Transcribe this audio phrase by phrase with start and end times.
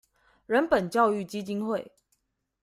[0.47, 1.91] 人本教育基金會